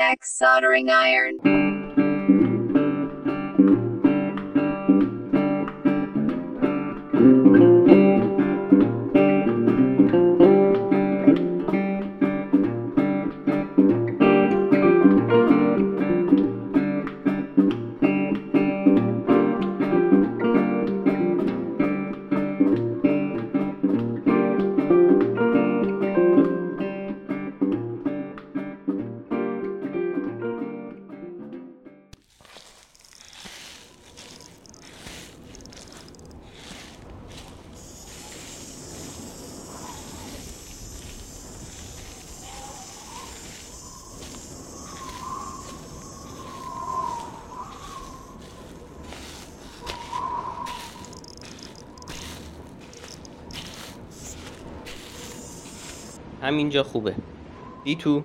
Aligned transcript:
X 0.00 0.38
soldering 0.38 0.88
iron. 0.88 1.69
همینجا 56.42 56.82
خوبه. 56.82 57.14
دی 57.84 57.96
تو 57.96 58.22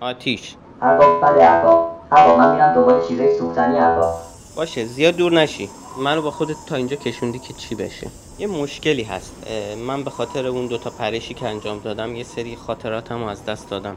آتیش. 0.00 0.54
ارباب 0.82 1.20
بله 1.20 1.44
ارباب 1.44 1.90
ارباب 2.12 2.38
من 2.38 2.54
میرم 2.54 2.74
دنبال 2.74 3.08
چیزای 3.08 3.38
سوختنی 3.38 3.78
ارباب 3.78 4.14
باشه 4.56 4.84
زیاد 4.84 5.16
دور 5.16 5.32
نشی. 5.32 5.70
منو 5.98 6.22
با 6.22 6.30
خودت 6.30 6.56
تا 6.66 6.76
اینجا 6.76 6.96
کشوندی 6.96 7.38
که 7.38 7.54
چی 7.54 7.74
بشه. 7.74 8.10
یه 8.38 8.46
مشکلی 8.46 9.02
هست. 9.02 9.46
من 9.86 10.04
به 10.04 10.10
خاطر 10.10 10.46
اون 10.46 10.66
دوتا 10.66 10.90
پرشی 10.90 11.34
که 11.34 11.48
انجام 11.48 11.78
دادم 11.78 12.16
یه 12.16 12.24
سری 12.24 12.56
خاطراتم 12.56 13.22
رو 13.22 13.28
از 13.28 13.44
دست 13.44 13.70
دادم. 13.70 13.96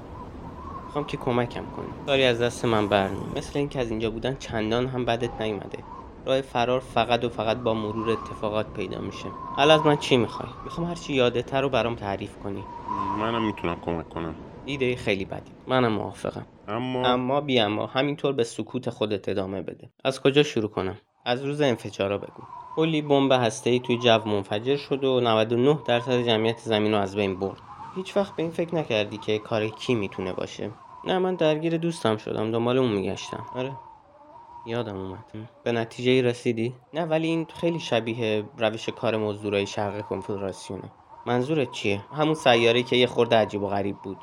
می‌خوام 0.85 1.05
که 1.05 1.17
کمکم 1.17 1.63
کنی. 1.75 1.85
کاری 2.05 2.23
از 2.23 2.41
دست 2.41 2.65
من 2.65 2.87
برمی 2.87 3.25
مثل 3.35 3.59
اینکه 3.59 3.79
از 3.79 3.89
اینجا 3.89 4.09
بودن 4.09 4.35
چندان 4.39 4.87
هم 4.87 5.05
بدت 5.05 5.41
نیومده. 5.41 5.77
راه 6.27 6.41
فرار 6.41 6.79
فقط 6.79 7.23
و 7.23 7.29
فقط 7.29 7.57
با 7.57 7.73
مرور 7.73 8.09
اتفاقات 8.09 8.73
پیدا 8.73 9.01
میشه. 9.01 9.25
حالا 9.55 9.73
از 9.73 9.85
من 9.85 9.97
چی 9.97 10.17
می‌خوای؟ 10.17 10.49
می‌خوام 10.63 10.87
هرچی 10.87 11.13
یادتر 11.13 11.61
رو 11.61 11.69
برام 11.69 11.95
تعریف 11.95 12.37
کنی. 12.43 12.63
منم 13.19 13.45
می‌تونم 13.45 13.75
کمک 13.81 14.09
کنم. 14.09 14.35
ایده 14.65 14.95
خیلی 14.95 15.25
بدی. 15.25 15.51
منم 15.67 15.91
موافقم. 15.91 16.45
اما, 16.67 17.05
اما 17.07 17.41
بی 17.41 17.59
اما 17.59 17.85
همینطور 17.85 18.33
به 18.33 18.43
سکوت 18.43 18.89
خودت 18.89 19.29
ادامه 19.29 19.61
بده. 19.61 19.89
از 20.03 20.21
کجا 20.21 20.43
شروع 20.43 20.69
کنم؟ 20.69 20.97
از 21.25 21.45
روز 21.45 21.61
انفجارا 21.61 22.17
بگو. 22.17 22.43
کلی 22.75 23.01
بمب 23.01 23.31
هسته‌ای 23.31 23.79
توی 23.79 23.97
جو 23.97 24.19
منفجر 24.25 24.75
شد 24.75 25.03
و 25.03 25.19
99 25.19 25.79
درصد 25.87 26.21
جمعیت 26.21 26.59
زمین 26.59 26.91
رو 26.91 26.97
از 26.97 27.15
بین 27.15 27.39
برد. 27.39 27.61
هیچ 27.95 28.17
وقت 28.17 28.35
به 28.35 28.43
این 28.43 28.51
فکر 28.51 28.75
نکردی 28.75 29.17
که 29.17 29.39
کار 29.39 29.67
کی 29.67 29.95
می‌تونه 29.95 30.33
باشه؟ 30.33 30.71
نه 31.03 31.19
من 31.19 31.35
درگیر 31.35 31.77
دوستم 31.77 32.17
شدم. 32.17 32.51
دنبال 32.51 32.77
اون 32.77 32.91
میگشتم. 32.91 33.45
آره. 33.55 33.71
یادم 34.67 34.97
اومد. 34.97 35.49
به 35.63 35.71
نتیجه 35.71 36.21
رسیدی؟ 36.21 36.75
نه 36.93 37.05
ولی 37.05 37.27
این 37.27 37.47
خیلی 37.53 37.79
شبیه 37.79 38.43
روش 38.57 38.89
کار 38.89 39.17
مزدورای 39.17 39.67
شرق 39.67 40.01
کنفدراسیونه. 40.01 40.91
منظورت 41.25 41.71
چیه؟ 41.71 42.01
همون 42.13 42.33
سیاره 42.33 42.83
که 42.83 42.95
یه 42.95 43.07
خورده 43.07 43.35
عجیب 43.35 43.63
و 43.63 43.67
غریب 43.67 43.97
بود. 43.97 44.17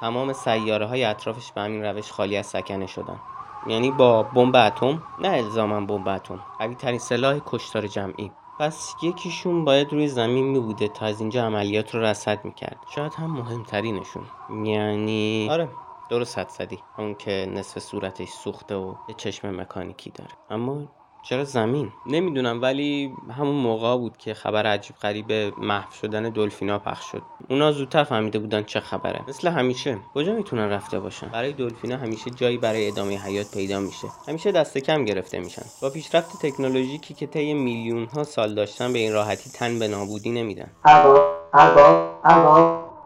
تمام 0.00 0.32
سیاره 0.32 0.86
های 0.86 1.04
اطرافش 1.04 1.52
به 1.52 1.60
همین 1.60 1.82
روش 1.84 2.12
خالی 2.12 2.36
از 2.36 2.46
سکنه 2.46 2.86
شدن. 2.86 3.20
یعنی 3.66 3.90
با 3.90 4.22
بمب 4.22 4.56
اتم؟ 4.56 5.02
نه 5.20 5.28
الزاما 5.28 5.80
بمب 5.80 6.08
اتم. 6.08 6.40
قوی 6.58 6.74
ترین 6.74 6.98
سلاح 6.98 7.38
کشتار 7.46 7.86
جمعی. 7.86 8.32
پس 8.58 8.94
یکیشون 9.02 9.64
باید 9.64 9.92
روی 9.92 10.08
زمین 10.08 10.44
می 10.44 10.60
بوده 10.60 10.88
تا 10.88 11.06
از 11.06 11.20
اینجا 11.20 11.44
عملیات 11.44 11.94
رو 11.94 12.00
رصد 12.00 12.44
می‌کرد. 12.44 12.76
شاید 12.94 13.14
هم 13.14 13.30
مهمترینشون. 13.30 14.22
یعنی 14.64 15.48
آره. 15.50 15.68
درست 16.14 16.38
حد 16.38 16.48
زدی. 16.48 16.78
اون 16.98 17.14
که 17.14 17.48
نصف 17.54 17.78
صورتش 17.78 18.28
سوخته 18.28 18.74
و 18.74 18.94
یه 19.08 19.14
چشم 19.18 19.60
مکانیکی 19.60 20.10
داره. 20.10 20.30
اما 20.50 20.82
چرا 21.22 21.44
زمین؟ 21.44 21.92
نمی‌دونم 22.06 22.62
ولی 22.62 23.14
همون 23.30 23.54
موقع 23.54 23.96
بود 23.96 24.16
که 24.16 24.34
خبر 24.34 24.66
عجیب 24.66 24.96
غریب 24.96 25.32
محو 25.58 25.92
شدن 25.92 26.22
دلفینا 26.22 26.78
پخش 26.78 27.04
شد. 27.12 27.22
اونا 27.50 27.72
زودتر 27.72 28.04
فهمیده 28.04 28.38
بودن 28.38 28.62
چه 28.62 28.80
خبره. 28.80 29.20
مثل 29.28 29.48
همیشه. 29.48 29.98
کجا 30.14 30.32
می‌تونن 30.32 30.68
رفته 30.68 31.00
باشن؟ 31.00 31.28
برای 31.28 31.52
دلفینا 31.52 31.96
همیشه 31.96 32.30
جایی 32.30 32.58
برای 32.58 32.88
ادامه 32.88 33.18
حیات 33.18 33.54
پیدا 33.54 33.80
میشه. 33.80 34.08
همیشه 34.28 34.52
دست 34.52 34.78
کم 34.78 35.04
گرفته 35.04 35.38
میشن. 35.38 35.62
با 35.82 35.90
پیشرفت 35.90 36.46
تکنولوژیکی 36.46 37.14
که 37.14 37.26
طی 37.26 37.54
میلیون 37.54 38.04
ها 38.04 38.24
سال 38.24 38.54
داشتن 38.54 38.92
به 38.92 38.98
این 38.98 39.12
راحتی 39.12 39.50
تن 39.50 39.78
به 39.78 39.88
نابودی 39.88 40.30
نمیدن. 40.30 40.70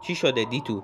چی 0.02 0.14
شده 0.14 0.44
دیتو؟ 0.44 0.82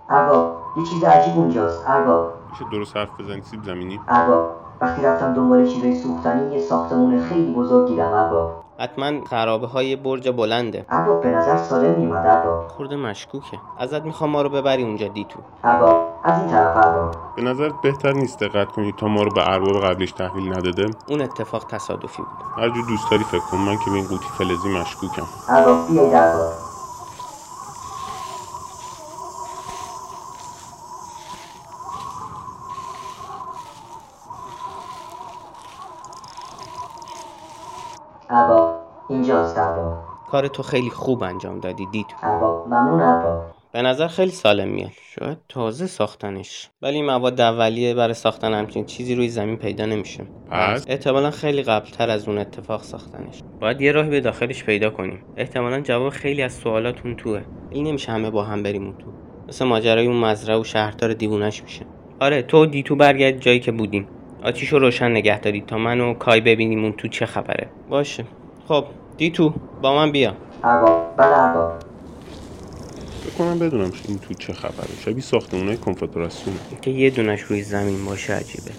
یه 0.77 0.85
چیز 0.85 1.05
عجیب 1.05 1.39
اونجاست. 1.39 1.85
ارباب. 1.87 2.33
میشه 2.51 2.65
درست 2.73 2.97
حرف 2.97 3.21
بزنی؟ 3.21 3.43
سیب 3.43 3.65
زمینی؟ 3.65 4.01
ارباب. 4.09 4.51
وقتی 4.81 5.03
رفتم 5.03 5.35
دنبال 5.35 5.67
چیزای 5.67 5.95
سوختنی 5.95 6.55
یه 6.55 6.61
ساختمون 6.61 7.21
خیلی 7.21 7.55
بزرگ 7.55 7.89
دیدم 7.89 8.13
ارباب. 8.13 8.65
حتما 8.79 9.25
خرابه 9.25 9.67
های 9.67 9.97
برج 9.97 10.29
بلنده. 10.29 10.87
ارباب 10.89 11.23
به 11.23 11.29
نظر 11.29 11.57
سالم 11.57 12.01
میومد 12.01 12.27
ارباب. 12.27 12.69
خورده 12.69 12.97
مشکوکه. 12.97 13.59
ازت 13.79 14.03
می‌خوام 14.03 14.31
ما 14.31 14.43
رو 14.43 14.49
ببری 14.49 14.83
اونجا 14.83 15.09
دیتو 15.09 15.39
ارباب. 15.65 16.09
از 16.25 16.41
این 16.41 16.51
طرف 16.51 16.77
ارباب. 16.77 17.15
به 17.37 17.43
نظرت 17.43 17.73
بهتر 17.83 18.13
نیست 18.13 18.41
دقت 18.41 18.73
کنی 18.73 18.93
تا 18.93 19.09
ما 19.09 19.23
رو 19.23 19.31
به 19.31 19.51
ارباب 19.51 19.85
قبلیش 19.85 20.13
تحویل 20.13 20.53
نداده؟ 20.53 20.87
اون 21.09 21.21
اتفاق 21.21 21.65
تصادفی 21.65 22.23
بود. 22.23 22.63
هر 22.63 22.69
دوست 22.69 23.11
داری 23.11 23.25
فکر 23.25 23.43
کن 23.51 23.57
من 23.57 23.77
که 23.77 23.91
به 23.91 23.97
این 23.97 24.07
قوطی 24.07 24.29
فلزی 24.39 24.69
مشکوکم. 24.69 25.27
ارباب 25.49 25.89
بیاید 25.89 26.15
ارباب. 26.15 26.53
ارباب 38.31 38.81
اینجاست 39.09 39.59
ارباب 39.59 40.05
کار 40.31 40.49
تو 40.49 40.63
خیلی 40.63 40.91
خوب 40.91 41.23
انجام 41.23 41.61
دادی 41.61 41.87
دیتو 41.93 42.17
ارباب 42.23 42.69
ممنون 42.69 43.01
ارباب 43.01 43.43
به 43.75 43.83
نظر 43.83 44.09
خیلی 44.09 44.31
سالم 44.31 44.69
میاد. 44.69 44.91
شاید 45.19 45.39
تازه 45.49 45.87
ساختنش. 45.87 46.71
ولی 46.83 46.95
این 46.95 47.07
مواد 47.07 47.41
اولیه 47.41 47.95
برای 47.95 48.15
ساختن 48.15 48.55
همچین 48.55 48.85
چیزی 48.85 49.15
روی 49.15 49.29
زمین 49.29 49.57
پیدا 49.57 49.87
نمیشه. 49.87 50.25
پس؟ 50.51 50.85
احتمالا 50.89 51.31
خیلی 51.31 51.63
قبلتر 51.63 52.11
از 52.11 52.29
اون 52.29 52.39
اتفاق 52.39 52.83
ساختنش. 52.83 53.43
باید 53.61 53.81
یه 53.81 53.93
راهی 53.93 54.11
به 54.11 54.21
داخلش 54.21 54.65
پیدا 54.65 54.91
کنیم. 54.91 55.25
احتمالا 55.37 55.81
جواب 55.81 56.13
خیلی 56.13 56.43
از 56.43 56.53
سوالاتون 56.53 57.17
توه. 57.17 57.43
این 57.71 57.87
نمیشه 57.87 58.13
همه 58.13 58.31
با 58.31 58.45
هم 58.45 58.63
بریم 58.63 58.83
اون 58.83 58.95
تو. 58.99 59.07
مثل 59.49 59.65
ماجرای 59.65 60.07
اون 60.07 60.17
مزرعه 60.17 60.61
و 60.61 60.65
شهردار 60.65 61.13
دیوونش 61.13 61.63
میشه. 61.63 61.87
آره 62.21 62.43
تو 62.43 62.67
دیتو 62.67 62.97
برگرد 62.97 63.39
جایی 63.39 63.61
که 63.61 63.73
بودیم. 63.73 64.09
آتیش 64.45 64.69
رو 64.69 64.79
روشن 64.79 65.11
نگه 65.11 65.41
دارید 65.41 65.67
تا 65.67 65.79
من 65.79 66.01
و 66.01 66.15
کای 66.15 66.41
ببینیم 66.41 66.83
اون 66.83 66.93
تو 66.93 67.09
چه 67.09 67.27
خبره. 67.27 67.67
باشه. 67.89 68.25
خب 68.69 68.85
دیتو 69.17 69.55
با 69.83 69.97
من 69.97 70.13
بیا. 70.13 70.35
ارباب 70.65 71.17
بله 71.17 71.35
بدونم 73.59 73.93
این 74.09 74.19
تو 74.19 74.35
چه 74.35 74.53
خبره. 74.53 74.89
شبیه 75.05 75.23
ساختمونای 75.23 75.77
کنفدراسیونه 75.77 76.59
که 76.83 76.91
یه 76.91 77.11
دونش 77.11 77.41
روی 77.41 77.63
زمین 77.63 78.05
باشه 78.05 78.33
عجیبه. 78.33 78.71